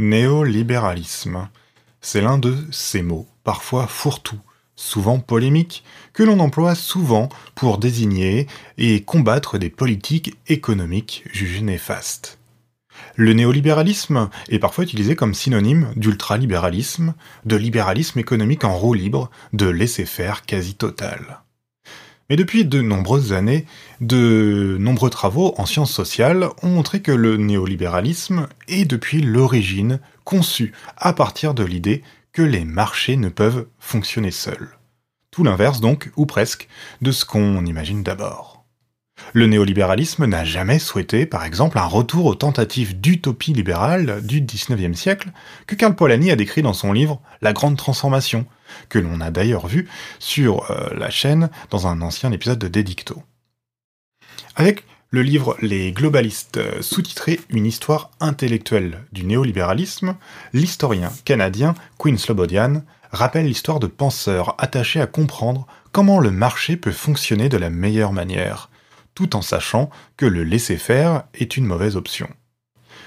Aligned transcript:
Néolibéralisme. 0.00 1.48
C'est 2.00 2.20
l'un 2.20 2.38
de 2.38 2.54
ces 2.70 3.02
mots, 3.02 3.26
parfois 3.42 3.88
fourre-tout, 3.88 4.38
souvent 4.76 5.18
polémiques, 5.18 5.82
que 6.12 6.22
l'on 6.22 6.38
emploie 6.38 6.76
souvent 6.76 7.28
pour 7.56 7.78
désigner 7.78 8.46
et 8.76 9.02
combattre 9.02 9.58
des 9.58 9.70
politiques 9.70 10.36
économiques 10.46 11.24
jugées 11.32 11.62
néfastes. 11.62 12.38
Le 13.16 13.32
néolibéralisme 13.32 14.30
est 14.48 14.60
parfois 14.60 14.84
utilisé 14.84 15.16
comme 15.16 15.34
synonyme 15.34 15.92
d'ultralibéralisme, 15.96 17.14
de 17.44 17.56
libéralisme 17.56 18.20
économique 18.20 18.62
en 18.62 18.78
roue 18.78 18.94
libre, 18.94 19.32
de 19.52 19.66
laisser-faire 19.66 20.42
quasi 20.42 20.76
total. 20.76 21.40
Mais 22.28 22.36
depuis 22.36 22.66
de 22.66 22.82
nombreuses 22.82 23.32
années, 23.32 23.64
de 24.00 24.76
nombreux 24.78 25.08
travaux 25.08 25.54
en 25.56 25.64
sciences 25.64 25.92
sociales 25.92 26.50
ont 26.62 26.68
montré 26.68 27.00
que 27.00 27.12
le 27.12 27.38
néolibéralisme 27.38 28.48
est 28.68 28.84
depuis 28.84 29.22
l'origine 29.22 29.98
conçu 30.24 30.72
à 30.98 31.14
partir 31.14 31.54
de 31.54 31.64
l'idée 31.64 32.02
que 32.32 32.42
les 32.42 32.66
marchés 32.66 33.16
ne 33.16 33.30
peuvent 33.30 33.66
fonctionner 33.78 34.30
seuls. 34.30 34.68
Tout 35.30 35.42
l'inverse 35.42 35.80
donc, 35.80 36.10
ou 36.16 36.26
presque, 36.26 36.68
de 37.00 37.12
ce 37.12 37.24
qu'on 37.24 37.64
imagine 37.64 38.02
d'abord. 38.02 38.57
Le 39.34 39.46
néolibéralisme 39.46 40.24
n'a 40.24 40.44
jamais 40.44 40.78
souhaité, 40.78 41.26
par 41.26 41.44
exemple, 41.44 41.78
un 41.78 41.84
retour 41.84 42.26
aux 42.26 42.34
tentatives 42.34 42.98
d'utopie 42.98 43.52
libérale 43.52 44.24
du 44.24 44.40
XIXe 44.40 44.98
siècle 44.98 45.30
que 45.66 45.74
Karl 45.74 45.94
Polanyi 45.94 46.30
a 46.30 46.36
décrit 46.36 46.62
dans 46.62 46.72
son 46.72 46.92
livre 46.92 47.20
La 47.42 47.52
Grande 47.52 47.76
Transformation, 47.76 48.46
que 48.88 48.98
l'on 48.98 49.20
a 49.20 49.30
d'ailleurs 49.30 49.66
vu 49.66 49.88
sur 50.18 50.70
euh, 50.70 50.88
la 50.96 51.10
chaîne 51.10 51.50
dans 51.70 51.86
un 51.86 52.00
ancien 52.00 52.32
épisode 52.32 52.58
de 52.58 52.68
Dédicto. 52.68 53.22
Avec 54.56 54.84
le 55.10 55.22
livre 55.22 55.56
Les 55.60 55.92
globalistes 55.92 56.56
euh, 56.56 56.82
sous-titré 56.82 57.40
Une 57.50 57.66
histoire 57.66 58.10
intellectuelle 58.20 59.04
du 59.12 59.24
néolibéralisme, 59.24 60.16
l'historien 60.52 61.12
canadien 61.24 61.74
Quinn 61.98 62.18
Slobodian 62.18 62.82
rappelle 63.10 63.46
l'histoire 63.46 63.80
de 63.80 63.86
penseurs 63.86 64.54
attachés 64.58 65.00
à 65.00 65.06
comprendre 65.06 65.66
comment 65.92 66.18
le 66.18 66.30
marché 66.30 66.76
peut 66.76 66.92
fonctionner 66.92 67.48
de 67.48 67.56
la 67.56 67.70
meilleure 67.70 68.12
manière, 68.12 68.68
tout 69.18 69.34
en 69.34 69.42
sachant 69.42 69.90
que 70.16 70.26
le 70.26 70.44
laisser-faire 70.44 71.24
est 71.34 71.56
une 71.56 71.66
mauvaise 71.66 71.96
option. 71.96 72.28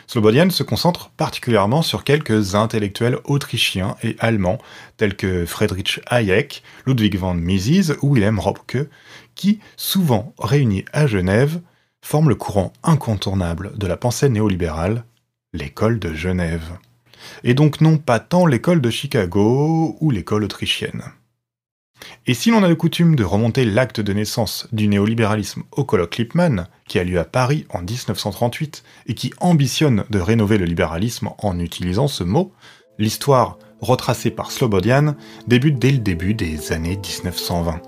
Slobodian 0.07 0.49
se 0.49 0.61
concentre 0.61 1.09
particulièrement 1.11 1.81
sur 1.81 2.03
quelques 2.03 2.53
intellectuels 2.53 3.19
autrichiens 3.23 3.95
et 4.03 4.17
allemands 4.19 4.57
tels 4.97 5.15
que 5.15 5.45
Friedrich 5.45 6.01
Hayek, 6.07 6.63
Ludwig 6.85 7.17
von 7.17 7.33
Mises 7.33 7.95
ou 8.01 8.13
Wilhelm 8.13 8.39
Röpke, 8.39 8.89
qui, 9.35 9.61
souvent 9.77 10.33
réunis 10.37 10.83
à 10.91 11.07
Genève, 11.07 11.61
forment 12.01 12.27
le 12.27 12.35
courant 12.35 12.73
incontournable 12.83 13.71
de 13.77 13.87
la 13.87 13.95
pensée 13.95 14.27
néolibérale, 14.27 15.05
l'école 15.53 15.97
de 15.97 16.13
Genève. 16.13 16.77
Et 17.45 17.53
donc 17.53 17.79
non 17.79 17.97
pas 17.97 18.19
tant 18.19 18.45
l'école 18.45 18.81
de 18.81 18.89
Chicago 18.89 19.95
ou 20.01 20.11
l'école 20.11 20.43
autrichienne. 20.43 21.03
Et 22.27 22.33
si 22.33 22.51
l'on 22.51 22.63
a 22.63 22.67
le 22.67 22.75
coutume 22.75 23.15
de 23.15 23.23
remonter 23.23 23.65
l'acte 23.65 24.01
de 24.01 24.13
naissance 24.13 24.67
du 24.71 24.87
néolibéralisme 24.87 25.63
au 25.71 25.83
colloque 25.83 26.17
Lippmann, 26.17 26.67
qui 26.87 26.99
a 26.99 27.03
lieu 27.03 27.19
à 27.19 27.25
Paris 27.25 27.65
en 27.69 27.81
1938 27.81 28.83
et 29.07 29.13
qui 29.13 29.33
ambitionne 29.39 30.05
de 30.09 30.19
rénover 30.19 30.57
le 30.57 30.65
libéralisme 30.65 31.29
en 31.37 31.59
utilisant 31.59 32.07
ce 32.07 32.23
mot, 32.23 32.53
l'histoire 32.97 33.57
retracée 33.81 34.31
par 34.31 34.51
Slobodian 34.51 35.15
débute 35.47 35.79
dès 35.79 35.91
le 35.91 35.99
début 35.99 36.33
des 36.33 36.71
années 36.71 36.97
1920. 36.97 37.81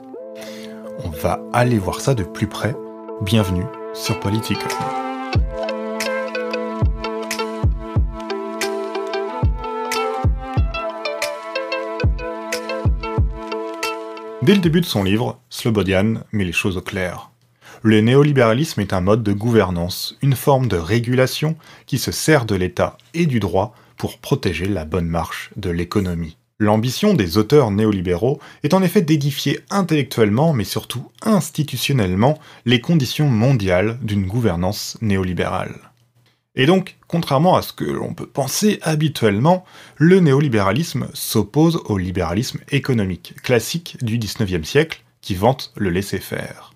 On 1.04 1.10
va 1.10 1.42
aller 1.54 1.78
voir 1.78 2.02
ça 2.02 2.14
de 2.14 2.24
plus 2.24 2.48
près. 2.48 2.76
Bienvenue 3.22 3.66
sur 3.94 4.20
Politique. 4.20 4.60
Dès 14.44 14.56
le 14.56 14.60
début 14.60 14.82
de 14.82 14.86
son 14.86 15.06
livre, 15.06 15.40
Slobodian 15.50 16.16
met 16.34 16.44
les 16.44 16.52
choses 16.52 16.76
au 16.76 16.82
clair. 16.82 17.32
Le 17.82 18.02
néolibéralisme 18.02 18.82
est 18.82 18.92
un 18.92 19.00
mode 19.00 19.24
de 19.24 19.32
gouvernance, 19.32 20.18
une 20.22 20.36
forme 20.36 20.68
de 20.68 20.76
régulation 20.76 21.56
qui 21.86 21.98
se 21.98 22.12
sert 22.12 22.44
de 22.44 22.56
l'État 22.56 22.98
et 23.14 23.26
du 23.26 23.40
droit 23.40 23.74
pour 23.96 24.18
protéger 24.18 24.66
la 24.66 24.84
bonne 24.84 25.08
marche 25.08 25.52
de 25.56 25.70
l'économie. 25.70 26.36
L'ambition 26.60 27.14
des 27.14 27.38
auteurs 27.38 27.72
néolibéraux 27.72 28.42
est 28.64 28.74
en 28.74 28.84
effet 28.84 29.02
d'édifier 29.02 29.62
intellectuellement, 29.70 30.52
mais 30.52 30.66
surtout 30.66 31.10
institutionnellement, 31.22 32.38
les 32.66 32.82
conditions 32.82 33.30
mondiales 33.30 33.98
d'une 34.02 34.28
gouvernance 34.28 34.98
néolibérale. 35.00 35.93
Et 36.56 36.66
donc, 36.68 36.98
contrairement 37.08 37.56
à 37.56 37.64
ce 37.64 37.74
que 37.74 37.84
l'on 37.84 38.14
peut 38.14 38.28
penser 38.28 38.80
habituellement, 38.84 39.66
le 39.98 40.20
néolibéralisme 40.20 41.08
s'oppose 41.14 41.82
au 41.86 41.98
libéralisme 41.98 42.60
économique 42.70 43.36
classique 43.42 43.98
du 44.04 44.20
XIXe 44.20 44.68
siècle 44.68 45.04
qui 45.22 45.34
vante 45.34 45.74
le 45.76 45.90
laisser-faire. 45.90 46.74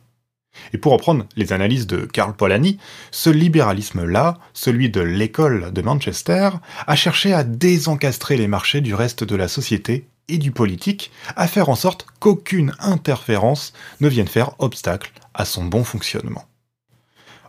Et 0.74 0.80
pour 0.80 0.94
reprendre 0.94 1.26
les 1.36 1.54
analyses 1.54 1.86
de 1.86 2.06
Karl 2.06 2.36
Polanyi, 2.36 2.80
ce 3.12 3.30
libéralisme-là, 3.30 4.40
celui 4.54 4.90
de 4.90 5.02
l'école 5.02 5.72
de 5.72 5.82
Manchester, 5.84 6.50
a 6.88 6.96
cherché 6.96 7.34
à 7.34 7.44
désencastrer 7.44 8.38
les 8.38 8.48
marchés 8.48 8.82
du 8.82 8.96
reste 8.96 9.24
de 9.24 9.36
la 9.36 9.48
société 9.48 10.08
et 10.28 10.40
du 10.40 10.52
politique, 10.52 11.12
à 11.36 11.48
faire 11.48 11.70
en 11.70 11.76
sorte 11.76 12.08
qu'aucune 12.20 12.74
interférence 12.80 13.74
ne 14.02 14.10
vienne 14.10 14.28
faire 14.28 14.56
obstacle 14.60 15.12
à 15.34 15.46
son 15.46 15.66
bon 15.66 15.84
fonctionnement. 15.84 16.46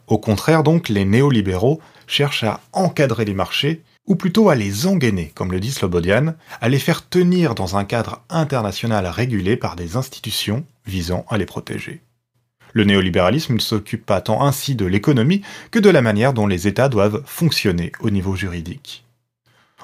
Au 0.08 0.16
contraire 0.16 0.62
donc, 0.62 0.88
les 0.88 1.04
néolibéraux 1.04 1.80
cherche 2.06 2.42
à 2.42 2.60
encadrer 2.72 3.26
les 3.26 3.34
marchés, 3.34 3.82
ou 4.06 4.16
plutôt 4.16 4.48
à 4.48 4.54
les 4.54 4.86
engainer, 4.86 5.30
comme 5.34 5.52
le 5.52 5.60
dit 5.60 5.70
Slobodian, 5.70 6.34
à 6.62 6.68
les 6.70 6.78
faire 6.78 7.06
tenir 7.06 7.54
dans 7.54 7.76
un 7.76 7.84
cadre 7.84 8.22
international 8.30 9.06
régulé 9.06 9.58
par 9.58 9.76
des 9.76 9.96
institutions 9.96 10.64
visant 10.86 11.26
à 11.28 11.36
les 11.36 11.44
protéger. 11.44 12.00
Le 12.72 12.84
néolibéralisme 12.84 13.54
ne 13.54 13.60
s'occupe 13.60 14.06
pas 14.06 14.22
tant 14.22 14.42
ainsi 14.42 14.74
de 14.74 14.86
l'économie 14.86 15.42
que 15.70 15.78
de 15.78 15.90
la 15.90 16.00
manière 16.00 16.32
dont 16.32 16.46
les 16.46 16.66
États 16.66 16.88
doivent 16.88 17.22
fonctionner 17.26 17.92
au 18.00 18.08
niveau 18.08 18.34
juridique. 18.34 19.04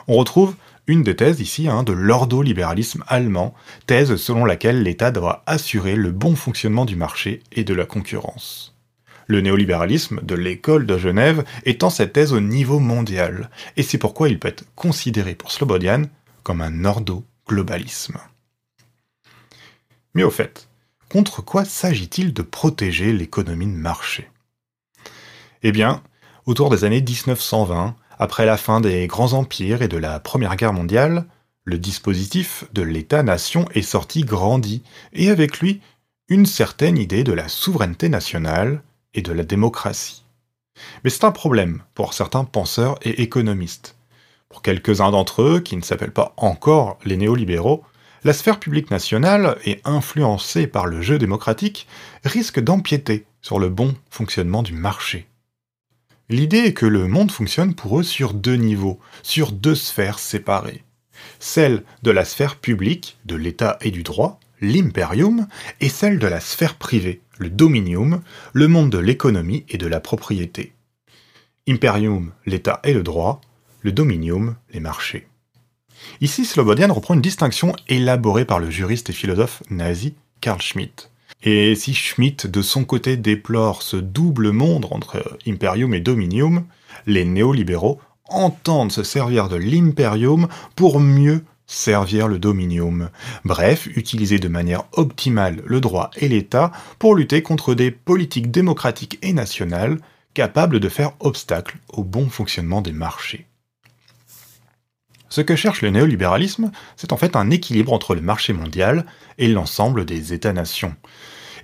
On 0.08 0.16
retrouve 0.16 0.54
une 0.86 1.02
des 1.02 1.16
thèses 1.16 1.40
ici 1.40 1.68
hein, 1.68 1.82
de 1.82 1.92
l'ordolibéralisme 1.92 3.04
allemand, 3.08 3.54
thèse 3.86 4.16
selon 4.16 4.46
laquelle 4.46 4.82
l'État 4.82 5.10
doit 5.10 5.42
assurer 5.46 5.96
le 5.96 6.12
bon 6.12 6.34
fonctionnement 6.34 6.86
du 6.86 6.96
marché 6.96 7.42
et 7.52 7.64
de 7.64 7.74
la 7.74 7.84
concurrence 7.84 8.73
le 9.26 9.40
néolibéralisme 9.40 10.20
de 10.22 10.34
l'école 10.34 10.86
de 10.86 10.98
Genève 10.98 11.44
étant 11.64 11.90
cette 11.90 12.12
thèse 12.12 12.32
au 12.32 12.40
niveau 12.40 12.78
mondial, 12.78 13.50
et 13.76 13.82
c'est 13.82 13.98
pourquoi 13.98 14.28
il 14.28 14.38
peut 14.38 14.48
être 14.48 14.64
considéré 14.74 15.34
pour 15.34 15.52
Slobodian 15.52 16.02
comme 16.42 16.60
un 16.60 16.84
ordo-globalisme. 16.84 18.18
Mais 20.14 20.22
au 20.22 20.30
fait, 20.30 20.68
contre 21.08 21.42
quoi 21.42 21.64
s'agit-il 21.64 22.32
de 22.32 22.42
protéger 22.42 23.12
l'économie 23.12 23.66
de 23.66 23.72
marché? 23.72 24.30
Eh 25.62 25.72
bien, 25.72 26.02
autour 26.46 26.70
des 26.70 26.84
années 26.84 27.02
1920, 27.02 27.96
après 28.18 28.46
la 28.46 28.56
fin 28.56 28.80
des 28.80 29.06
grands 29.06 29.32
empires 29.32 29.82
et 29.82 29.88
de 29.88 29.96
la 29.96 30.20
Première 30.20 30.56
Guerre 30.56 30.72
mondiale, 30.72 31.26
le 31.64 31.78
dispositif 31.78 32.64
de 32.72 32.82
l'État-nation 32.82 33.66
est 33.74 33.82
sorti 33.82 34.22
grandi, 34.22 34.82
et 35.12 35.30
avec 35.30 35.60
lui 35.60 35.80
une 36.28 36.46
certaine 36.46 36.98
idée 36.98 37.24
de 37.24 37.32
la 37.32 37.48
souveraineté 37.48 38.08
nationale, 38.08 38.82
et 39.14 39.22
de 39.22 39.32
la 39.32 39.44
démocratie. 39.44 40.24
Mais 41.02 41.10
c'est 41.10 41.24
un 41.24 41.32
problème 41.32 41.82
pour 41.94 42.14
certains 42.14 42.44
penseurs 42.44 42.98
et 43.02 43.22
économistes. 43.22 43.96
Pour 44.48 44.62
quelques-uns 44.62 45.10
d'entre 45.10 45.42
eux, 45.42 45.60
qui 45.60 45.76
ne 45.76 45.82
s'appellent 45.82 46.12
pas 46.12 46.34
encore 46.36 46.98
les 47.04 47.16
néolibéraux, 47.16 47.84
la 48.24 48.32
sphère 48.32 48.58
publique 48.58 48.90
nationale 48.90 49.58
et 49.66 49.80
influencée 49.84 50.66
par 50.66 50.86
le 50.86 51.02
jeu 51.02 51.18
démocratique 51.18 51.86
risque 52.24 52.58
d'empiéter 52.58 53.26
sur 53.42 53.58
le 53.58 53.68
bon 53.68 53.94
fonctionnement 54.10 54.62
du 54.62 54.72
marché. 54.72 55.28
L'idée 56.30 56.58
est 56.58 56.72
que 56.72 56.86
le 56.86 57.06
monde 57.06 57.30
fonctionne 57.30 57.74
pour 57.74 58.00
eux 58.00 58.02
sur 58.02 58.32
deux 58.32 58.56
niveaux, 58.56 58.98
sur 59.22 59.52
deux 59.52 59.74
sphères 59.74 60.18
séparées. 60.18 60.82
Celle 61.38 61.84
de 62.02 62.10
la 62.10 62.24
sphère 62.24 62.56
publique, 62.56 63.18
de 63.26 63.36
l'État 63.36 63.76
et 63.82 63.90
du 63.90 64.02
droit, 64.02 64.40
l'imperium, 64.64 65.46
et 65.80 65.88
celle 65.88 66.18
de 66.18 66.26
la 66.26 66.40
sphère 66.40 66.76
privée, 66.76 67.20
le 67.38 67.50
dominium, 67.50 68.22
le 68.52 68.68
monde 68.68 68.90
de 68.90 68.98
l'économie 68.98 69.64
et 69.68 69.78
de 69.78 69.86
la 69.86 70.00
propriété. 70.00 70.72
Imperium, 71.68 72.32
l'État 72.46 72.80
et 72.84 72.92
le 72.92 73.02
droit, 73.02 73.40
le 73.80 73.92
dominium, 73.92 74.56
les 74.72 74.80
marchés. 74.80 75.28
Ici, 76.20 76.44
Slobodian 76.44 76.92
reprend 76.92 77.14
une 77.14 77.20
distinction 77.20 77.74
élaborée 77.88 78.44
par 78.44 78.58
le 78.58 78.70
juriste 78.70 79.10
et 79.10 79.14
philosophe 79.14 79.62
nazi 79.70 80.14
Karl 80.40 80.60
Schmitt. 80.60 81.10
Et 81.42 81.74
si 81.74 81.94
Schmitt, 81.94 82.46
de 82.46 82.62
son 82.62 82.84
côté, 82.84 83.16
déplore 83.16 83.82
ce 83.82 83.96
double 83.96 84.50
monde 84.50 84.86
entre 84.90 85.38
Imperium 85.46 85.94
et 85.94 86.00
Dominium, 86.00 86.64
les 87.06 87.24
néolibéraux 87.24 88.00
entendent 88.28 88.92
se 88.92 89.02
servir 89.02 89.48
de 89.48 89.56
l'Imperium 89.56 90.48
pour 90.76 91.00
mieux 91.00 91.44
servir 91.66 92.28
le 92.28 92.38
dominium, 92.38 93.10
bref, 93.44 93.86
utiliser 93.96 94.38
de 94.38 94.48
manière 94.48 94.84
optimale 94.92 95.62
le 95.64 95.80
droit 95.80 96.10
et 96.16 96.28
l'État 96.28 96.72
pour 96.98 97.14
lutter 97.14 97.42
contre 97.42 97.74
des 97.74 97.90
politiques 97.90 98.50
démocratiques 98.50 99.18
et 99.22 99.32
nationales 99.32 99.98
capables 100.34 100.80
de 100.80 100.88
faire 100.88 101.12
obstacle 101.20 101.78
au 101.88 102.02
bon 102.02 102.28
fonctionnement 102.28 102.82
des 102.82 102.92
marchés. 102.92 103.46
Ce 105.28 105.40
que 105.40 105.56
cherche 105.56 105.82
le 105.82 105.90
néolibéralisme, 105.90 106.70
c'est 106.96 107.12
en 107.12 107.16
fait 107.16 107.34
un 107.34 107.50
équilibre 107.50 107.92
entre 107.92 108.14
le 108.14 108.20
marché 108.20 108.52
mondial 108.52 109.04
et 109.38 109.48
l'ensemble 109.48 110.04
des 110.04 110.32
États-nations. 110.32 110.94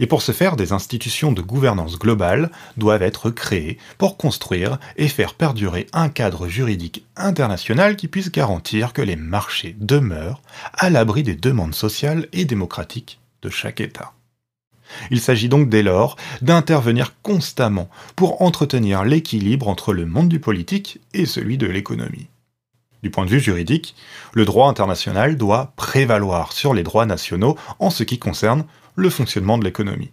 Et 0.00 0.06
pour 0.06 0.22
ce 0.22 0.32
faire, 0.32 0.56
des 0.56 0.72
institutions 0.72 1.30
de 1.30 1.42
gouvernance 1.42 1.98
globale 1.98 2.50
doivent 2.78 3.02
être 3.02 3.30
créées 3.30 3.76
pour 3.98 4.16
construire 4.16 4.78
et 4.96 5.08
faire 5.08 5.34
perdurer 5.34 5.86
un 5.92 6.08
cadre 6.08 6.48
juridique 6.48 7.04
international 7.16 7.96
qui 7.96 8.08
puisse 8.08 8.32
garantir 8.32 8.94
que 8.94 9.02
les 9.02 9.16
marchés 9.16 9.76
demeurent 9.78 10.40
à 10.72 10.88
l'abri 10.88 11.22
des 11.22 11.36
demandes 11.36 11.74
sociales 11.74 12.28
et 12.32 12.46
démocratiques 12.46 13.20
de 13.42 13.50
chaque 13.50 13.80
État. 13.80 14.14
Il 15.10 15.20
s'agit 15.20 15.50
donc 15.50 15.68
dès 15.68 15.82
lors 15.82 16.16
d'intervenir 16.40 17.14
constamment 17.22 17.90
pour 18.16 18.40
entretenir 18.42 19.04
l'équilibre 19.04 19.68
entre 19.68 19.92
le 19.92 20.06
monde 20.06 20.30
du 20.30 20.40
politique 20.40 20.98
et 21.12 21.26
celui 21.26 21.58
de 21.58 21.66
l'économie. 21.66 22.28
Du 23.02 23.10
point 23.10 23.24
de 23.24 23.30
vue 23.30 23.40
juridique, 23.40 23.94
le 24.34 24.44
droit 24.44 24.68
international 24.68 25.36
doit 25.36 25.72
prévaloir 25.76 26.52
sur 26.52 26.74
les 26.74 26.82
droits 26.82 27.06
nationaux 27.06 27.56
en 27.78 27.90
ce 27.90 28.02
qui 28.02 28.18
concerne 28.18 28.64
le 28.94 29.10
fonctionnement 29.10 29.58
de 29.58 29.64
l'économie. 29.64 30.12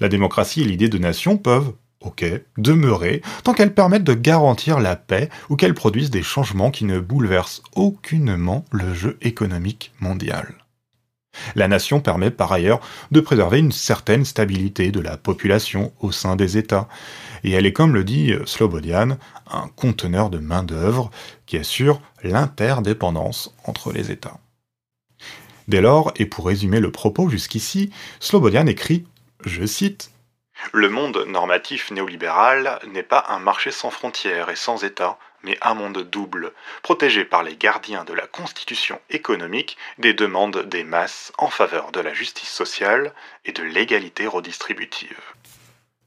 La 0.00 0.08
démocratie 0.08 0.62
et 0.62 0.64
l'idée 0.64 0.88
de 0.88 0.98
nation 0.98 1.36
peuvent, 1.36 1.72
ok, 2.00 2.24
demeurer 2.58 3.22
tant 3.42 3.54
qu'elles 3.54 3.74
permettent 3.74 4.04
de 4.04 4.14
garantir 4.14 4.80
la 4.80 4.96
paix 4.96 5.30
ou 5.48 5.56
qu'elles 5.56 5.74
produisent 5.74 6.10
des 6.10 6.22
changements 6.22 6.70
qui 6.70 6.84
ne 6.84 7.00
bouleversent 7.00 7.62
aucunement 7.74 8.64
le 8.70 8.92
jeu 8.94 9.18
économique 9.22 9.92
mondial. 10.00 10.63
La 11.54 11.68
nation 11.68 12.00
permet 12.00 12.30
par 12.30 12.52
ailleurs 12.52 12.80
de 13.10 13.20
préserver 13.20 13.58
une 13.58 13.72
certaine 13.72 14.24
stabilité 14.24 14.90
de 14.90 15.00
la 15.00 15.16
population 15.16 15.92
au 16.00 16.12
sein 16.12 16.36
des 16.36 16.56
États, 16.56 16.88
et 17.42 17.52
elle 17.52 17.66
est, 17.66 17.72
comme 17.72 17.94
le 17.94 18.04
dit 18.04 18.34
Slobodian, 18.46 19.18
un 19.50 19.68
conteneur 19.76 20.30
de 20.30 20.38
main-d'œuvre 20.38 21.10
qui 21.46 21.56
assure 21.56 22.00
l'interdépendance 22.22 23.54
entre 23.64 23.92
les 23.92 24.10
États. 24.10 24.38
Dès 25.68 25.80
lors, 25.80 26.12
et 26.16 26.26
pour 26.26 26.46
résumer 26.46 26.80
le 26.80 26.90
propos 26.90 27.28
jusqu'ici, 27.28 27.90
Slobodian 28.20 28.66
écrit, 28.66 29.06
je 29.44 29.64
cite, 29.64 30.10
Le 30.72 30.88
monde 30.88 31.24
normatif 31.28 31.90
néolibéral 31.90 32.78
n'est 32.92 33.02
pas 33.02 33.24
un 33.28 33.38
marché 33.38 33.70
sans 33.70 33.90
frontières 33.90 34.50
et 34.50 34.56
sans 34.56 34.84
État, 34.84 35.18
mais 35.44 35.58
un 35.62 35.74
monde 35.74 36.08
double, 36.10 36.52
protégé 36.82 37.24
par 37.24 37.42
les 37.42 37.56
gardiens 37.56 38.04
de 38.04 38.12
la 38.12 38.26
constitution 38.26 38.98
économique 39.10 39.76
des 39.98 40.14
demandes 40.14 40.66
des 40.68 40.84
masses 40.84 41.32
en 41.38 41.48
faveur 41.48 41.92
de 41.92 42.00
la 42.00 42.14
justice 42.14 42.50
sociale 42.50 43.12
et 43.44 43.52
de 43.52 43.62
l'égalité 43.62 44.26
redistributive. 44.26 45.20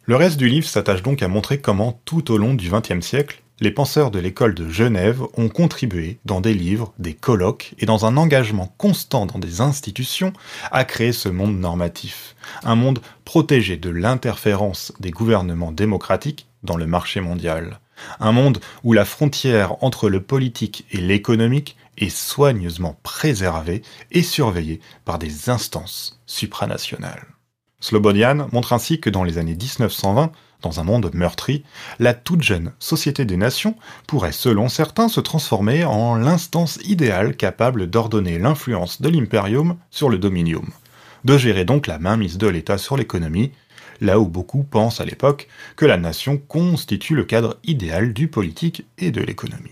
Le 0.06 0.16
reste 0.16 0.38
du 0.38 0.48
livre 0.48 0.68
s'attache 0.68 1.02
donc 1.02 1.22
à 1.22 1.28
montrer 1.28 1.60
comment, 1.60 2.02
tout 2.06 2.32
au 2.32 2.38
long 2.38 2.54
du 2.54 2.70
XXe 2.70 3.06
siècle, 3.06 3.42
les 3.60 3.72
penseurs 3.72 4.12
de 4.12 4.20
l'école 4.20 4.54
de 4.54 4.70
Genève 4.70 5.24
ont 5.36 5.50
contribué, 5.50 6.20
dans 6.26 6.42
des 6.42 6.54
livres, 6.54 6.94
des 7.00 7.16
colloques 7.16 7.74
et 7.80 7.88
dans 7.88 8.06
un 8.06 8.16
engagement 8.16 8.74
constant 8.78 9.26
dans 9.26 9.40
des 9.40 9.62
institutions, 9.62 10.32
à 10.72 10.86
créer 10.86 11.12
ce 11.12 11.28
monde 11.28 11.60
normatif, 11.60 12.36
un 12.64 12.76
monde 12.76 13.00
protégé 13.26 13.76
de 13.76 13.90
l'interférence 13.90 14.94
des 15.00 15.10
gouvernements 15.10 15.72
démocratiques 15.72 16.48
dans 16.64 16.78
le 16.78 16.86
marché 16.86 17.20
mondial, 17.20 17.80
un 18.20 18.32
monde 18.32 18.60
où 18.84 18.94
la 18.94 19.06
frontière 19.06 19.84
entre 19.84 20.10
le 20.10 20.22
politique 20.22 20.86
et 20.92 20.98
l'économique 20.98 21.78
est 21.98 22.16
soigneusement 22.16 22.98
préservée 23.04 23.82
et 24.12 24.24
surveillée 24.24 24.80
par 25.06 25.20
des 25.20 25.50
instances 25.50 26.20
supranationales. 26.26 27.26
Slobodian 27.80 28.48
montre 28.52 28.74
ainsi 28.74 29.00
que 29.00 29.10
dans 29.10 29.24
les 29.24 29.38
années 29.38 29.56
1920, 29.56 30.32
dans 30.62 30.80
un 30.80 30.84
monde 30.84 31.12
meurtri, 31.14 31.64
la 32.00 32.16
toute 32.16 32.42
jeune 32.42 32.74
Société 32.80 33.26
des 33.26 33.38
Nations 33.38 33.76
pourrait, 34.08 34.32
selon 34.32 34.70
certains, 34.70 35.08
se 35.08 35.20
transformer 35.20 35.86
en 35.86 36.16
l'instance 36.16 36.80
idéale 36.84 37.36
capable 37.36 37.88
d'ordonner 37.88 38.40
l'influence 38.40 39.02
de 39.02 39.10
l'imperium 39.10 39.78
sur 39.92 40.10
le 40.10 40.18
dominium, 40.18 40.70
de 41.26 41.38
gérer 41.38 41.66
donc 41.66 41.86
la 41.86 42.00
mainmise 42.00 42.40
de 42.40 42.48
l'État 42.48 42.80
sur 42.80 42.98
l'économie, 42.98 43.52
là 44.02 44.20
où 44.20 44.28
beaucoup 44.28 44.64
pensent 44.64 45.02
à 45.02 45.06
l'époque 45.06 45.48
que 45.76 45.86
la 45.86 45.98
nation 45.98 46.38
constitue 46.38 47.16
le 47.16 47.26
cadre 47.26 47.58
idéal 47.64 48.14
du 48.14 48.28
politique 48.28 48.86
et 48.98 49.12
de 49.12 49.22
l'économie. 49.22 49.72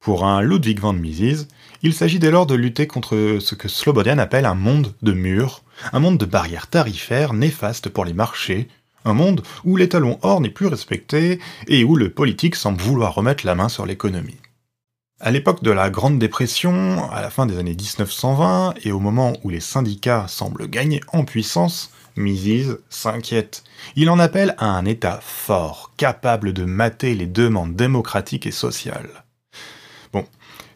Pour 0.00 0.24
un 0.24 0.40
Ludwig 0.40 0.78
van 0.78 0.92
Mises, 0.92 1.48
il 1.82 1.92
s'agit 1.92 2.18
dès 2.18 2.30
lors 2.30 2.46
de 2.46 2.54
lutter 2.54 2.86
contre 2.86 3.38
ce 3.40 3.54
que 3.54 3.68
Slobodian 3.68 4.18
appelle 4.18 4.46
un 4.46 4.54
monde 4.54 4.94
de 5.02 5.12
murs, 5.12 5.62
un 5.92 6.00
monde 6.00 6.18
de 6.18 6.24
barrières 6.24 6.68
tarifaires 6.68 7.34
néfastes 7.34 7.88
pour 7.88 8.04
les 8.04 8.12
marchés, 8.12 8.68
un 9.04 9.14
monde 9.14 9.42
où 9.64 9.76
l'étalon 9.76 10.18
or 10.22 10.40
n'est 10.40 10.50
plus 10.50 10.66
respecté 10.66 11.40
et 11.66 11.84
où 11.84 11.96
le 11.96 12.10
politique 12.10 12.56
semble 12.56 12.80
vouloir 12.80 13.14
remettre 13.14 13.46
la 13.46 13.54
main 13.54 13.68
sur 13.68 13.86
l'économie. 13.86 14.38
À 15.20 15.32
l'époque 15.32 15.64
de 15.64 15.72
la 15.72 15.90
Grande 15.90 16.20
Dépression, 16.20 17.10
à 17.10 17.20
la 17.20 17.30
fin 17.30 17.46
des 17.46 17.58
années 17.58 17.74
1920, 17.74 18.74
et 18.84 18.92
au 18.92 19.00
moment 19.00 19.32
où 19.42 19.50
les 19.50 19.58
syndicats 19.58 20.28
semblent 20.28 20.68
gagner 20.68 21.00
en 21.12 21.24
puissance, 21.24 21.90
Mises 22.18 22.78
s'inquiète. 22.90 23.62
Il 23.96 24.10
en 24.10 24.18
appelle 24.18 24.54
à 24.58 24.66
un 24.66 24.84
État 24.84 25.20
fort, 25.22 25.92
capable 25.96 26.52
de 26.52 26.64
mater 26.64 27.14
les 27.14 27.26
demandes 27.26 27.76
démocratiques 27.76 28.46
et 28.46 28.50
sociales. 28.50 29.24
Bon, 30.12 30.26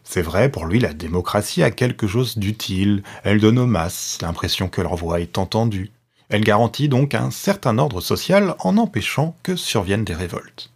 c'est 0.03 0.21
vrai, 0.21 0.49
pour 0.49 0.65
lui, 0.65 0.79
la 0.79 0.93
démocratie 0.93 1.61
a 1.61 1.69
quelque 1.69 2.07
chose 2.07 2.37
d'utile. 2.37 3.03
Elle 3.23 3.41
donne 3.41 3.59
aux 3.59 3.67
masses 3.67 4.19
l'impression 4.21 4.69
que 4.69 4.81
leur 4.81 4.95
voix 4.95 5.19
est 5.19 5.37
entendue. 5.37 5.91
Elle 6.29 6.43
garantit 6.43 6.87
donc 6.87 7.13
un 7.13 7.29
certain 7.29 7.77
ordre 7.77 7.99
social 7.99 8.55
en 8.59 8.77
empêchant 8.77 9.35
que 9.43 9.55
surviennent 9.55 10.05
des 10.05 10.15
révoltes. 10.15 10.71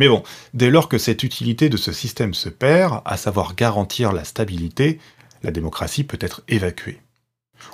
Mais 0.00 0.08
bon, 0.08 0.22
dès 0.52 0.70
lors 0.70 0.88
que 0.88 0.98
cette 0.98 1.22
utilité 1.22 1.68
de 1.68 1.76
ce 1.76 1.92
système 1.92 2.34
se 2.34 2.48
perd, 2.48 3.02
à 3.04 3.16
savoir 3.16 3.54
garantir 3.54 4.12
la 4.12 4.24
stabilité, 4.24 4.98
la 5.42 5.52
démocratie 5.52 6.04
peut 6.04 6.18
être 6.20 6.42
évacuée. 6.48 7.00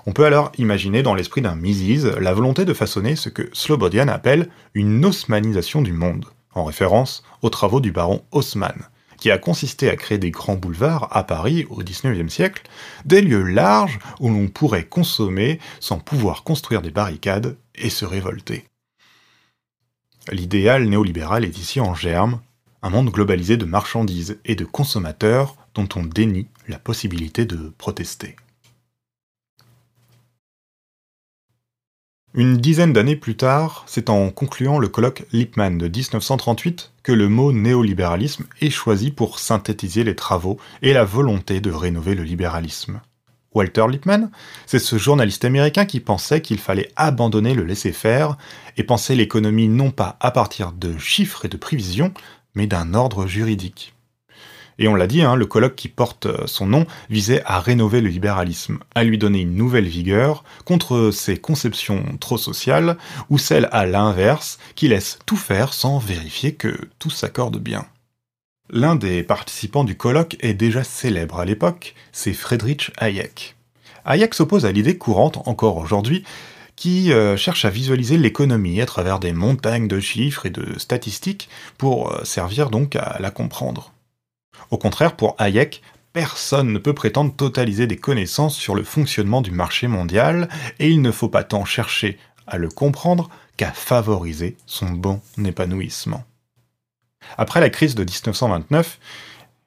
On 0.07 0.13
peut 0.13 0.25
alors 0.25 0.53
imaginer 0.59 1.03
dans 1.03 1.15
l'esprit 1.15 1.43
d'un 1.43 1.55
Mises 1.55 2.07
la 2.07 2.35
volonté 2.35 2.65
de 2.65 2.75
façonner 2.75 3.17
ce 3.17 3.29
que 3.29 3.49
Slobodian 3.53 4.09
appelle 4.09 4.49
une 4.75 5.05
osmanisation 5.05 5.83
du 5.83 5.93
monde, 5.93 6.27
en 6.55 6.65
référence 6.65 7.23
aux 7.43 7.51
travaux 7.51 7.81
du 7.81 7.93
baron 7.93 8.23
Haussmann, 8.33 8.89
qui 9.19 9.31
a 9.31 9.39
consisté 9.39 9.91
à 9.91 9.97
créer 9.97 10.19
des 10.19 10.31
grands 10.31 10.57
boulevards 10.57 11.09
à 11.17 11.25
Paris 11.25 11.67
au 11.71 11.83
XIXe 11.83 12.33
siècle, 12.33 12.63
des 13.05 13.23
lieux 13.23 13.43
larges 13.43 13.99
où 14.21 14.29
l'on 14.29 14.49
pourrait 14.49 14.85
consommer 14.85 15.59
sans 15.81 15.99
pouvoir 15.99 16.43
construire 16.45 16.83
des 16.83 16.91
barricades 16.91 17.57
et 17.75 17.91
se 17.91 18.05
révolter. 18.05 18.65
L'idéal 20.33 20.89
néolibéral 20.89 21.45
est 21.45 21.59
ici 21.59 21.81
en 21.81 21.95
germe, 21.95 22.41
un 22.83 22.91
monde 22.91 23.11
globalisé 23.11 23.57
de 23.57 23.65
marchandises 23.65 24.39
et 24.45 24.55
de 24.55 24.65
consommateurs 24.65 25.57
dont 25.75 25.89
on 25.95 26.03
dénie 26.03 26.49
la 26.69 26.79
possibilité 26.79 27.45
de 27.45 27.73
protester. 27.79 28.37
Une 32.39 32.59
dizaine 32.59 32.93
d'années 32.93 33.17
plus 33.17 33.35
tard, 33.35 33.85
c'est 33.87 34.11
en 34.11 34.29
concluant 34.29 34.79
le 34.79 34.89
colloque 34.89 35.25
Lippmann 35.33 35.79
de 35.79 35.89
1938 35.89 36.93
que 37.03 37.13
le 37.13 37.31
mot 37.31 37.51
néolibéralisme 37.51 38.45
est 38.61 38.69
choisi 38.69 39.11
pour 39.11 39.39
synthétiser 39.39 40.05
les 40.05 40.15
travaux 40.15 40.59
et 40.83 40.93
la 40.93 41.07
volonté 41.07 41.63
de 41.63 41.71
rénover 41.71 42.15
le 42.15 42.25
libéralisme. 42.25 43.01
Walter 43.55 43.87
Lippmann, 43.89 44.31
c'est 44.67 44.79
ce 44.79 44.99
journaliste 44.99 45.47
américain 45.47 45.87
qui 45.87 45.99
pensait 45.99 46.43
qu'il 46.43 46.59
fallait 46.59 46.93
abandonner 46.95 47.55
le 47.55 47.65
laisser-faire 47.65 48.37
et 48.77 48.83
penser 48.83 49.15
l'économie 49.15 49.69
non 49.69 49.91
pas 49.91 50.19
à 50.21 50.31
partir 50.31 50.73
de 50.73 50.99
chiffres 50.99 51.47
et 51.47 51.49
de 51.49 51.57
prévisions, 51.57 52.13
mais 52.55 52.67
d'un 52.67 52.93
ordre 52.93 53.27
juridique. 53.27 53.96
Et 54.79 54.89
on 54.89 54.95
l'a 54.95 55.07
dit, 55.07 55.23
hein, 55.23 55.37
le 55.37 55.47
colloque 55.47 55.75
qui 55.75 55.89
porte 55.89 56.27
euh, 56.27 56.47
son 56.47 56.67
nom 56.67 56.87
visait 57.09 57.43
à 57.47 57.61
rénover 57.61 58.01
le 58.01 58.09
libéralisme, 58.09 58.79
à 58.95 59.05
lui 59.05 59.19
donner 59.19 59.41
une 59.41 59.57
nouvelle 59.57 59.89
vigueur 59.89 60.45
contre 60.65 61.11
ses 61.13 61.39
conceptions 61.39 62.05
trop 62.21 62.39
sociales, 62.39 62.99
ou 63.31 63.39
celles 63.39 63.69
à 63.73 63.87
l'inverse 63.87 64.59
qui 64.75 64.89
laissent 64.89 65.19
tout 65.25 65.37
faire 65.37 65.73
sans 65.73 65.99
vérifier 65.99 66.55
que 66.55 66.77
tout 66.99 67.11
s'accorde 67.11 67.59
bien. 67.59 67.87
L'un 68.69 68.97
des 68.97 69.23
participants 69.23 69.85
du 69.85 69.97
colloque 69.97 70.37
est 70.41 70.55
déjà 70.55 70.83
célèbre 70.83 71.39
à 71.39 71.45
l'époque, 71.45 71.95
c'est 72.13 72.33
Friedrich 72.33 72.91
Hayek. 72.99 73.55
Hayek 74.05 74.35
s'oppose 74.35 74.67
à 74.67 74.73
l'idée 74.73 74.99
courante 74.99 75.39
encore 75.47 75.77
aujourd'hui 75.77 76.25
qui 76.75 77.13
euh, 77.13 77.37
cherche 77.37 77.65
à 77.65 77.71
visualiser 77.71 78.19
l'économie 78.19 78.81
à 78.81 78.87
travers 78.87 79.19
des 79.19 79.33
montagnes 79.33 79.89
de 79.89 79.99
chiffres 79.99 80.47
et 80.47 80.51
de 80.51 80.79
statistiques 80.79 81.49
pour 81.79 82.13
euh, 82.13 82.25
servir 82.25 82.69
donc 82.69 82.97
à 82.97 83.17
la 83.19 83.31
comprendre. 83.31 83.93
Au 84.71 84.79
contraire, 84.79 85.17
pour 85.17 85.37
Hayek, 85.39 85.83
personne 86.13 86.73
ne 86.73 86.79
peut 86.79 86.95
prétendre 86.95 87.35
totaliser 87.35 87.87
des 87.87 87.97
connaissances 87.97 88.57
sur 88.57 88.75
le 88.75 88.85
fonctionnement 88.85 89.43
du 89.43 89.51
marché 89.51 89.87
mondial, 89.87 90.49
et 90.79 90.89
il 90.89 91.03
ne 91.03 91.11
faut 91.11 91.29
pas 91.29 91.45
tant 91.45 91.65
chercher 91.65 92.19
à 92.47 92.59
le 92.59 92.69
comprendre 92.69 93.29
qu'à 93.57 93.73
favoriser 93.73 94.57
son 94.67 94.87
bon 94.87 95.21
épanouissement. 95.45 96.25
Après 97.39 97.61
la 97.61 97.71
crise 97.71 97.95
de 97.95 98.05
1929, 98.05 98.99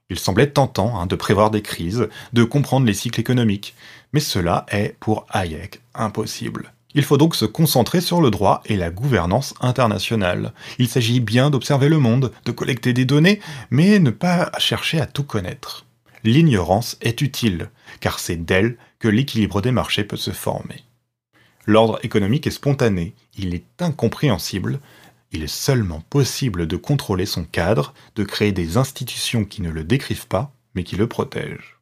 il 0.09 0.17
semblait 0.17 0.49
tentant 0.49 0.99
hein, 0.99 1.05
de 1.05 1.15
prévoir 1.15 1.51
des 1.51 1.61
crises, 1.61 2.07
de 2.33 2.43
comprendre 2.43 2.85
les 2.85 2.93
cycles 2.93 3.19
économiques, 3.19 3.75
mais 4.11 4.19
cela 4.19 4.65
est 4.69 4.95
pour 4.99 5.25
Hayek 5.29 5.81
impossible. 5.93 6.73
Il 6.95 7.03
faut 7.03 7.17
donc 7.17 7.35
se 7.35 7.45
concentrer 7.45 8.01
sur 8.01 8.19
le 8.19 8.31
droit 8.31 8.61
et 8.65 8.75
la 8.75 8.89
gouvernance 8.89 9.53
internationale. 9.61 10.53
Il 10.79 10.87
s'agit 10.87 11.19
bien 11.19 11.51
d'observer 11.51 11.87
le 11.87 11.99
monde, 11.99 12.31
de 12.45 12.51
collecter 12.51 12.93
des 12.93 13.05
données, 13.05 13.39
mais 13.69 13.99
ne 13.99 14.09
pas 14.09 14.51
chercher 14.57 14.99
à 14.99 15.05
tout 15.05 15.23
connaître. 15.23 15.85
l'ignorance 16.23 16.97
est 16.99 17.21
utile, 17.21 17.69
car 18.01 18.19
c'est 18.19 18.43
d'elle 18.43 18.75
que 18.97 19.07
l'équilibre 19.07 19.61
des 19.61 19.71
marchés 19.71 20.03
peut 20.03 20.17
se 20.17 20.31
former. 20.31 20.83
L'ordre 21.65 21.99
économique 22.03 22.47
est 22.47 22.51
spontané, 22.51 23.13
il 23.37 23.55
est 23.55 23.81
incompréhensible, 23.81 24.81
il 25.31 25.43
est 25.43 25.47
seulement 25.47 26.01
possible 26.09 26.67
de 26.67 26.75
contrôler 26.75 27.25
son 27.25 27.45
cadre, 27.45 27.93
de 28.15 28.23
créer 28.23 28.51
des 28.51 28.75
institutions 28.75 29.45
qui 29.45 29.61
ne 29.61 29.69
le 29.69 29.83
décrivent 29.83 30.27
pas, 30.27 30.51
mais 30.75 30.83
qui 30.83 30.97
le 30.97 31.07
protègent. 31.07 31.78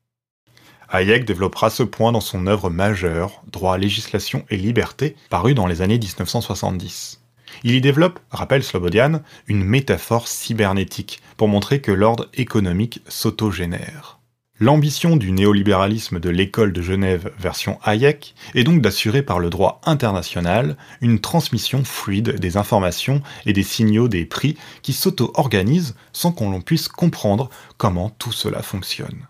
Hayek 0.89 1.25
développera 1.25 1.69
ce 1.69 1.83
point 1.83 2.13
dans 2.13 2.21
son 2.21 2.47
œuvre 2.47 2.69
majeure, 2.69 3.41
Droit, 3.51 3.77
législation 3.77 4.45
et 4.49 4.55
liberté, 4.55 5.15
parue 5.29 5.53
dans 5.53 5.67
les 5.67 5.81
années 5.81 5.99
1970. 5.99 7.21
Il 7.63 7.75
y 7.75 7.81
développe, 7.81 8.19
rappelle 8.31 8.63
Slobodian, 8.63 9.21
une 9.47 9.63
métaphore 9.63 10.27
cybernétique 10.27 11.21
pour 11.35 11.49
montrer 11.49 11.81
que 11.81 11.91
l'ordre 11.91 12.29
économique 12.33 13.01
s'autogénère. 13.07 14.19
L'ambition 14.59 15.17
du 15.17 15.31
néolibéralisme 15.31 16.19
de 16.19 16.29
l'école 16.29 16.73
de 16.73 16.81
Genève 16.81 17.31
version 17.37 17.77
Hayek 17.83 18.33
est 18.55 18.63
donc 18.63 18.81
d'assurer 18.81 19.21
par 19.21 19.39
le 19.39 19.51
droit 19.51 19.81
international 19.85 20.77
une 21.01 21.19
transmission 21.19 21.83
fluide 21.83 22.39
des 22.39 22.57
informations 22.57 23.21
et 23.45 23.53
des 23.53 23.61
signaux 23.61 24.07
des 24.07 24.25
prix 24.25 24.57
qui 24.81 24.93
s'auto-organisent 24.93 25.95
sans 26.11 26.31
qu'on 26.31 26.49
l'on 26.49 26.61
puisse 26.61 26.87
comprendre 26.87 27.49
comment 27.77 28.09
tout 28.09 28.31
cela 28.31 28.63
fonctionne. 28.63 29.27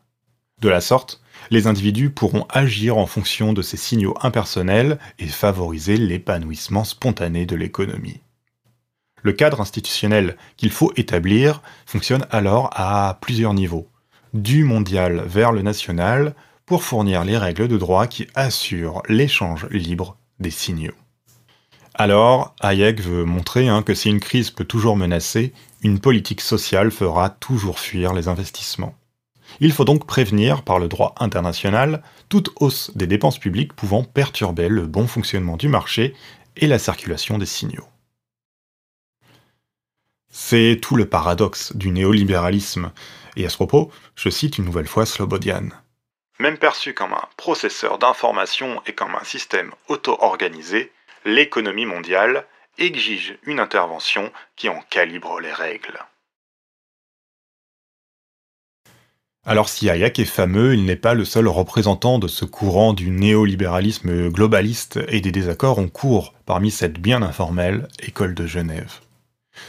De 0.62 0.70
la 0.70 0.82
sorte, 0.82 1.22
les 1.50 1.68
individus 1.68 2.10
pourront 2.10 2.46
agir 2.50 2.98
en 2.98 3.06
fonction 3.06 3.54
de 3.54 3.62
ces 3.62 3.78
signaux 3.78 4.16
impersonnels 4.22 5.00
et 5.20 5.28
favoriser 5.28 5.98
l'épanouissement 5.98 6.84
spontané 6.84 7.46
de 7.46 7.56
l'économie. 7.56 8.22
Le 9.24 9.34
cadre 9.34 9.62
institutionnel 9.62 10.38
qu'il 10.58 10.72
faut 10.72 10.94
établir 10.96 11.62
fonctionne 11.86 12.26
alors 12.30 12.70
à 12.74 13.18
plusieurs 13.22 13.54
niveaux, 13.54 13.90
du 14.34 14.64
mondial 14.64 15.24
vers 15.26 15.52
le 15.52 15.62
national, 15.62 16.36
pour 16.66 16.84
fournir 16.84 17.24
les 17.24 17.38
règles 17.38 17.68
de 17.68 17.78
droit 17.78 18.08
qui 18.08 18.28
assurent 18.36 19.02
l'échange 19.08 19.68
libre 19.70 20.18
des 20.40 20.52
signaux. 20.52 20.94
Alors, 21.94 22.54
Hayek 22.60 23.02
veut 23.02 23.26
montrer 23.26 23.70
hein, 23.70 23.82
que 23.82 23.96
si 23.96 24.10
une 24.10 24.20
crise 24.20 24.52
peut 24.52 24.66
toujours 24.66 24.98
menacer, 24.98 25.54
une 25.82 26.00
politique 26.00 26.42
sociale 26.42 26.92
fera 26.92 27.30
toujours 27.32 27.80
fuir 27.80 28.14
les 28.14 28.28
investissements. 28.28 28.94
Il 29.60 29.72
faut 29.72 29.86
donc 29.86 30.06
prévenir 30.06 30.64
par 30.64 30.80
le 30.80 30.88
droit 30.88 31.16
international 31.20 32.04
toute 32.30 32.50
hausse 32.60 32.92
des 32.96 33.08
dépenses 33.08 33.40
publiques 33.40 33.74
pouvant 33.74 34.04
perturber 34.04 34.70
le 34.70 34.86
bon 34.88 35.08
fonctionnement 35.08 35.58
du 35.58 35.68
marché 35.68 36.16
et 36.56 36.68
la 36.68 36.80
circulation 36.80 37.38
des 37.38 37.46
signaux. 37.46 37.88
C'est 40.30 40.80
tout 40.82 40.96
le 40.96 41.08
paradoxe 41.08 41.76
du 41.76 41.90
néolibéralisme, 41.90 42.92
et 43.36 43.46
à 43.46 43.50
ce 43.50 43.56
propos, 43.56 43.92
je 44.16 44.30
cite 44.30 44.58
une 44.58 44.66
nouvelle 44.66 44.88
fois 44.88 45.06
Slobodian. 45.06 45.70
Même 46.40 46.58
perçu 46.58 46.94
comme 46.94 47.14
un 47.14 47.28
processeur 47.38 47.98
d'information 47.98 48.82
et 48.86 48.94
comme 48.94 49.16
un 49.16 49.24
système 49.24 49.72
auto-organisé, 49.88 50.92
l'économie 51.26 51.88
mondiale 51.88 52.46
exige 52.78 53.38
une 53.44 53.60
intervention 53.60 54.32
qui 54.56 54.70
en 54.70 54.82
calibre 54.90 55.40
les 55.40 55.54
règles. 55.54 56.00
Alors 59.50 59.70
si 59.70 59.90
Hayek 59.90 60.20
est 60.20 60.26
fameux, 60.26 60.74
il 60.74 60.84
n'est 60.84 60.98
pas 60.98 61.14
le 61.14 61.24
seul 61.24 61.48
représentant 61.48 62.20
de 62.20 62.28
ce 62.28 62.44
courant 62.44 62.92
du 62.92 63.10
néolibéralisme 63.10 64.30
globaliste 64.30 65.00
et 65.08 65.22
des 65.22 65.32
désaccords 65.32 65.80
en 65.80 65.88
cours 65.88 66.34
parmi 66.46 66.70
cette 66.70 67.00
bien 67.00 67.22
informelle 67.22 67.88
école 68.06 68.36
de 68.36 68.46
Genève. 68.46 68.96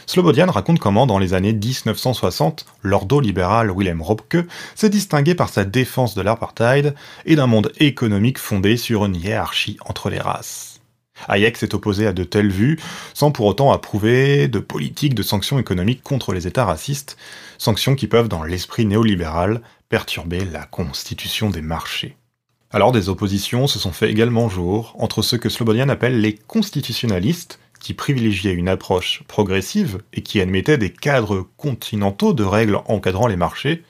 Slobodian 0.05 0.51
raconte 0.51 0.79
comment, 0.79 1.07
dans 1.07 1.17
les 1.17 1.33
années 1.33 1.53
1960, 1.53 2.65
l'ordo-libéral 2.83 3.71
Willem 3.71 4.01
Robke 4.01 4.39
s'est 4.75 4.89
distingué 4.89 5.33
par 5.33 5.47
sa 5.47 5.63
défense 5.63 6.13
de 6.13 6.23
l'apartheid 6.23 6.93
et 7.25 7.37
d'un 7.37 7.47
monde 7.47 7.71
économique 7.77 8.37
fondé 8.37 8.75
sur 8.75 9.05
une 9.05 9.15
hiérarchie 9.15 9.77
entre 9.85 10.09
les 10.09 10.19
races. 10.19 10.78
Hayek 11.27 11.57
s'est 11.57 11.75
opposé 11.75 12.07
à 12.07 12.13
de 12.13 12.23
telles 12.23 12.51
vues, 12.51 12.79
sans 13.13 13.31
pour 13.31 13.45
autant 13.45 13.71
approuver 13.71 14.47
de 14.47 14.59
politiques 14.59 15.15
de 15.15 15.23
sanctions 15.23 15.59
économiques 15.59 16.03
contre 16.03 16.33
les 16.33 16.47
États 16.47 16.65
racistes, 16.65 17.17
sanctions 17.57 17.95
qui 17.95 18.07
peuvent, 18.07 18.29
dans 18.29 18.43
l'esprit 18.43 18.85
néolibéral, 18.85 19.61
perturber 19.89 20.45
la 20.45 20.65
constitution 20.65 21.49
des 21.49 21.61
marchés. 21.61 22.15
Alors 22.71 22.91
des 22.91 23.09
oppositions 23.09 23.65
se 23.65 23.79
sont 23.79 23.91
fait 23.91 24.11
également 24.11 24.47
jour 24.47 24.95
entre 24.99 25.23
ceux 25.23 25.39
que 25.39 25.49
Slobodian 25.49 25.89
appelle 25.89 26.21
les 26.21 26.35
constitutionnalistes, 26.35 27.59
qui 27.79 27.93
privilégiaient 27.93 28.53
une 28.53 28.67
approche 28.67 29.23
progressive 29.27 29.99
et 30.13 30.21
qui 30.21 30.41
admettaient 30.41 30.77
des 30.77 30.91
cadres 30.91 31.47
continentaux 31.57 32.33
de 32.33 32.43
règles 32.43 32.79
encadrant 32.85 33.27
les 33.27 33.37
marchés, 33.37 33.83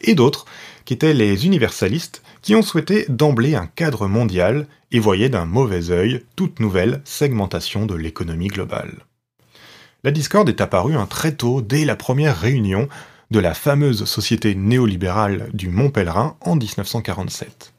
et 0.00 0.14
d'autres 0.14 0.46
qui 0.84 0.94
étaient 0.94 1.14
les 1.14 1.46
universalistes, 1.46 2.22
qui 2.42 2.54
ont 2.54 2.62
souhaité 2.62 3.06
d'emblée 3.08 3.54
un 3.54 3.66
cadre 3.66 4.06
mondial 4.06 4.66
et 4.90 4.98
voyaient 4.98 5.28
d'un 5.28 5.44
mauvais 5.44 5.90
œil 5.90 6.24
toute 6.36 6.60
nouvelle 6.60 7.00
segmentation 7.04 7.86
de 7.86 7.94
l'économie 7.94 8.48
globale. 8.48 9.04
La 10.04 10.10
discorde 10.10 10.48
est 10.48 10.60
apparue 10.60 10.96
un 10.96 11.06
très 11.06 11.32
tôt, 11.32 11.62
dès 11.62 11.84
la 11.84 11.96
première 11.96 12.38
réunion 12.38 12.88
de 13.30 13.38
la 13.38 13.54
fameuse 13.54 14.04
société 14.04 14.54
néolibérale 14.54 15.48
du 15.54 15.68
Mont 15.68 15.90
Pèlerin 15.90 16.36
en 16.40 16.56
1947. 16.56 17.72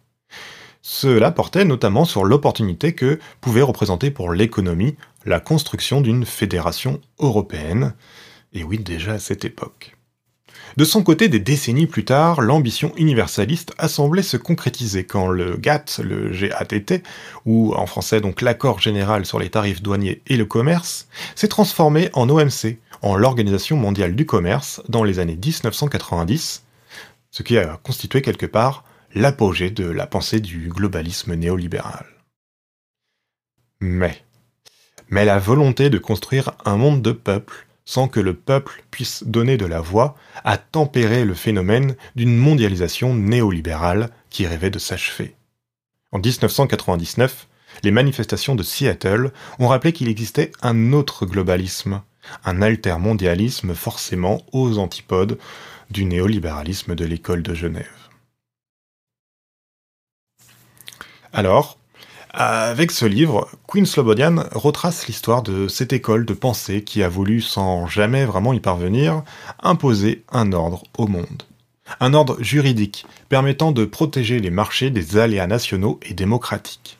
Cela 0.82 1.32
portait 1.32 1.64
notamment 1.64 2.06
sur 2.06 2.26
l'opportunité 2.26 2.94
que 2.94 3.20
pouvait 3.40 3.62
représenter 3.62 4.12
pour 4.12 4.34
l'économie 4.34 4.96
la 5.26 5.40
construction 5.40 6.02
d'une 6.02 6.26
fédération 6.26 7.00
européenne, 7.20 7.94
et 8.54 8.64
oui 8.64 8.80
déjà 8.80 9.14
à 9.14 9.20
cette 9.20 9.46
époque. 9.46 9.96
De 10.76 10.86
son 10.86 11.04
côté, 11.04 11.30
des 11.30 11.40
décennies 11.40 11.86
plus 11.86 12.04
tard, 12.04 12.42
l'ambition 12.42 12.94
universaliste 12.98 13.74
a 13.78 13.88
semblé 13.88 14.24
se 14.24 14.38
concrétiser 14.38 15.04
quand 15.04 15.28
le 15.28 15.56
GATT, 15.56 16.00
le 16.04 16.30
GATT, 16.30 17.04
ou 17.46 17.74
en 17.76 17.86
français 17.86 18.22
donc 18.22 18.42
l'accord 18.42 18.80
général 18.80 19.26
sur 19.26 19.38
les 19.40 19.50
tarifs 19.50 19.84
douaniers 19.84 20.22
et 20.28 20.38
le 20.38 20.46
commerce, 20.46 21.08
s'est 21.36 21.48
transformé 21.48 22.10
en 22.14 22.28
OMC, 22.28 22.80
en 23.04 23.16
l'Organisation 23.16 23.78
mondiale 23.78 24.16
du 24.16 24.26
commerce, 24.26 24.82
dans 24.90 25.04
les 25.04 25.20
années 25.20 25.38
1990, 25.38 26.64
ce 27.30 27.44
qui 27.44 27.58
a 27.58 27.80
constitué 27.84 28.22
quelque 28.22 28.46
part 28.46 28.84
l'apogée 29.14 29.70
de 29.70 29.86
la 29.86 30.08
pensée 30.08 30.40
du 30.40 30.70
globalisme 30.70 31.36
néolibéral. 31.36 32.06
Mais, 33.80 34.24
mais 35.10 35.26
la 35.26 35.38
volonté 35.38 35.90
de 35.90 36.00
construire 36.00 36.54
un 36.66 36.78
monde 36.78 37.02
de 37.02 37.12
peuples 37.12 37.68
sans 37.86 38.08
que 38.08 38.20
le 38.20 38.34
peuple 38.34 38.84
puisse 38.92 39.24
donner 39.26 39.58
de 39.58 39.66
la 39.66 39.82
voix, 39.82 40.16
à 40.44 40.58
tempérer 40.58 41.26
le 41.26 41.34
phénomène 41.34 41.96
d'une 42.16 42.36
mondialisation 42.36 43.14
néolibérale 43.14 44.10
qui 44.30 44.48
rêvait 44.48 44.70
de 44.70 44.80
s'achever. 44.80 45.36
En 46.12 46.20
1999, 46.20 47.48
les 47.84 47.92
manifestations 47.92 48.56
de 48.56 48.64
Seattle 48.64 49.32
ont 49.60 49.68
rappelé 49.68 49.94
qu'il 49.94 50.08
existait 50.08 50.52
un 50.62 50.94
autre 50.94 51.26
globalisme, 51.26 52.02
un 52.46 52.62
altermondialisme 52.62 53.74
forcément 53.74 54.44
aux 54.52 54.78
antipodes 54.78 55.38
du 55.90 56.06
néolibéralisme 56.06 56.96
de 56.96 57.06
l'école 57.06 57.44
de 57.44 57.54
Genève. 57.54 57.90
Alors, 61.34 61.80
avec 62.34 62.90
ce 62.90 63.06
livre, 63.06 63.48
Queen 63.68 63.86
Slobodian 63.86 64.46
retrace 64.54 65.06
l'histoire 65.06 65.44
de 65.44 65.68
cette 65.68 65.94
école 65.94 66.26
de 66.26 66.34
pensée 66.34 66.84
qui 66.84 67.04
a 67.04 67.10
voulu, 67.10 67.42
sans 67.42 67.86
jamais 67.86 68.26
vraiment 68.26 68.54
y 68.54 68.60
parvenir, 68.60 69.22
imposer 69.62 70.24
un 70.32 70.52
ordre 70.52 70.82
au 70.98 71.06
monde. 71.06 71.44
Un 72.00 72.16
ordre 72.16 72.42
juridique 72.42 73.06
permettant 73.30 73.72
de 73.72 73.86
protéger 73.86 74.40
les 74.40 74.50
marchés 74.50 74.90
des 74.90 75.18
aléas 75.18 75.46
nationaux 75.46 76.00
et 76.02 76.16
démocratiques. 76.16 76.98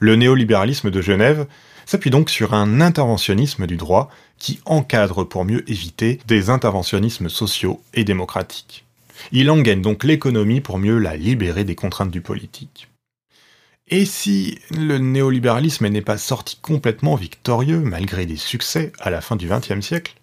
Le 0.00 0.16
néolibéralisme 0.16 0.90
de 0.90 1.00
Genève 1.00 1.46
s'appuie 1.84 2.10
donc 2.10 2.28
sur 2.28 2.52
un 2.52 2.80
interventionnisme 2.80 3.68
du 3.68 3.76
droit 3.76 4.10
qui 4.36 4.58
encadre 4.64 5.22
pour 5.22 5.44
mieux 5.44 5.68
éviter 5.70 6.18
des 6.26 6.50
interventionnismes 6.50 7.28
sociaux 7.28 7.80
et 7.94 8.02
démocratiques. 8.02 8.84
Il 9.30 9.48
engaine 9.48 9.80
donc 9.80 10.02
l'économie 10.02 10.60
pour 10.60 10.78
mieux 10.78 10.98
la 10.98 11.16
libérer 11.16 11.62
des 11.62 11.76
contraintes 11.76 12.10
du 12.10 12.20
politique. 12.20 12.88
Et 13.88 14.04
si 14.04 14.58
le 14.76 14.98
néolibéralisme 14.98 15.86
n'est 15.86 16.02
pas 16.02 16.18
sorti 16.18 16.58
complètement 16.60 17.14
victorieux 17.14 17.78
malgré 17.78 18.26
des 18.26 18.36
succès 18.36 18.92
à 18.98 19.10
la 19.10 19.20
fin 19.20 19.36
du 19.36 19.48
XXe 19.48 19.80
siècle, 19.80 20.16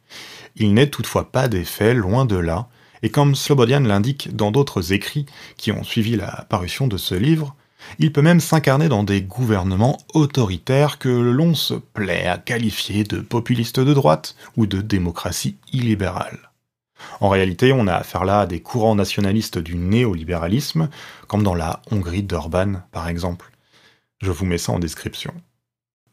il 0.57 0.73
n'est 0.73 0.89
toutefois 0.89 1.31
pas 1.31 1.47
d'effet, 1.47 1.93
loin 1.93 2.25
de 2.25 2.35
là, 2.35 2.67
et 3.03 3.09
comme 3.09 3.35
Slobodian 3.35 3.79
l'indique 3.79 4.35
dans 4.35 4.51
d'autres 4.51 4.91
écrits 4.91 5.25
qui 5.55 5.71
ont 5.71 5.83
suivi 5.85 6.17
la 6.17 6.45
parution 6.49 6.87
de 6.87 6.97
ce 6.97 7.15
livre, 7.15 7.55
il 7.99 8.11
peut 8.11 8.21
même 8.21 8.41
s'incarner 8.41 8.89
dans 8.89 9.03
des 9.03 9.21
gouvernements 9.21 9.97
autoritaires 10.13 10.99
que 10.99 11.07
l'on 11.07 11.55
se 11.55 11.73
plaît 11.73 12.27
à 12.27 12.37
qualifier 12.37 13.05
de 13.05 13.21
populistes 13.21 13.79
de 13.79 13.93
droite 13.93 14.35
ou 14.57 14.65
de 14.65 14.81
démocratie 14.81 15.55
illibérale. 15.71 16.51
En 17.21 17.29
réalité, 17.29 17.71
on 17.71 17.87
a 17.87 17.95
affaire 17.95 18.25
là 18.25 18.41
à 18.41 18.45
des 18.45 18.61
courants 18.61 18.95
nationalistes 18.95 19.57
du 19.57 19.75
néolibéralisme, 19.75 20.89
comme 21.27 21.43
dans 21.43 21.55
la 21.55 21.81
Hongrie 21.91 22.23
d'Orban 22.23 22.81
par 22.91 23.07
exemple. 23.07 23.52
Je 24.23 24.31
vous 24.31 24.45
mets 24.45 24.57
ça 24.57 24.71
en 24.71 24.79
description. 24.79 25.33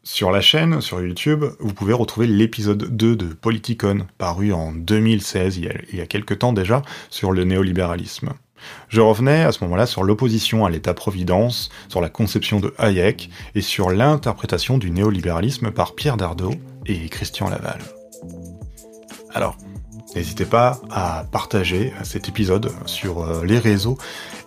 Sur 0.03 0.31
la 0.31 0.41
chaîne, 0.41 0.81
sur 0.81 0.99
YouTube, 0.99 1.45
vous 1.61 1.73
pouvez 1.73 1.93
retrouver 1.93 2.27
l'épisode 2.27 2.93
2 2.93 3.15
de 3.15 3.27
Politicon, 3.27 4.05
paru 4.17 4.51
en 4.51 4.73
2016, 4.73 5.55
il 5.55 5.63
y, 5.63 5.69
a, 5.69 5.73
il 5.93 5.97
y 5.97 6.01
a 6.01 6.05
quelques 6.05 6.39
temps 6.39 6.51
déjà, 6.51 6.81
sur 7.09 7.31
le 7.31 7.45
néolibéralisme. 7.45 8.33
Je 8.89 8.99
revenais 8.99 9.43
à 9.43 9.53
ce 9.53 9.63
moment-là 9.63 9.85
sur 9.85 10.03
l'opposition 10.03 10.65
à 10.65 10.69
l'État-providence, 10.69 11.69
sur 11.87 12.01
la 12.01 12.09
conception 12.09 12.59
de 12.59 12.73
Hayek 12.79 13.29
et 13.55 13.61
sur 13.61 13.89
l'interprétation 13.89 14.77
du 14.77 14.91
néolibéralisme 14.91 15.71
par 15.71 15.95
Pierre 15.95 16.17
Dardot 16.17 16.55
et 16.85 17.07
Christian 17.07 17.49
Laval. 17.49 17.79
Alors, 19.33 19.55
n'hésitez 20.17 20.43
pas 20.43 20.81
à 20.89 21.23
partager 21.31 21.93
cet 22.03 22.27
épisode 22.27 22.73
sur 22.85 23.23
euh, 23.23 23.45
les 23.45 23.57
réseaux 23.57 23.97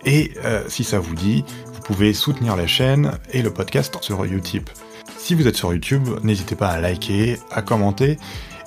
et 0.05 0.33
euh, 0.45 0.63
si 0.67 0.83
ça 0.83 0.99
vous 0.99 1.15
dit, 1.15 1.43
pouvez 1.85 2.13
soutenir 2.13 2.55
la 2.55 2.65
chaîne 2.65 3.11
et 3.31 3.43
le 3.43 3.53
podcast 3.53 3.97
sur 4.01 4.23
Utip. 4.23 4.69
Si 5.17 5.35
vous 5.35 5.47
êtes 5.47 5.55
sur 5.55 5.71
YouTube, 5.71 6.09
n'hésitez 6.23 6.55
pas 6.55 6.69
à 6.69 6.81
liker, 6.81 7.37
à 7.51 7.61
commenter 7.61 8.17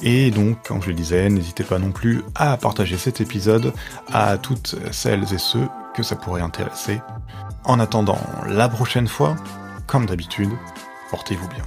et 0.01 0.31
donc, 0.31 0.63
comme 0.63 0.81
je 0.81 0.89
le 0.89 0.95
disais, 0.95 1.29
n'hésitez 1.29 1.65
pas 1.65 1.79
non 1.79 1.91
plus 1.91 2.23
à 2.35 2.57
partager 2.57 2.97
cet 2.97 3.21
épisode 3.21 3.73
à 4.13 4.39
toutes 4.39 4.77
celles 4.93 5.33
et 5.35 5.39
ceux 5.39 5.67
que 5.95 6.03
ça 6.03 6.15
pourrait 6.15 6.43
intéresser. 6.43 7.01
En 7.65 7.81
attendant 7.81 8.21
la 8.47 8.69
prochaine 8.69 9.09
fois, 9.09 9.35
comme 9.87 10.07
d'habitude, 10.07 10.51
portez-vous 11.11 11.49
bien. 11.49 11.65